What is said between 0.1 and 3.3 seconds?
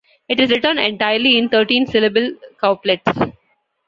It is written entirely in thirteen-syllable couplets.